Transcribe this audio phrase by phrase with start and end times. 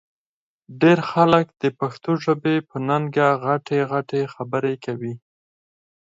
[0.81, 5.13] ډېر خلک د پښتو ژبې په ننګه غټې غټې خبرې کوي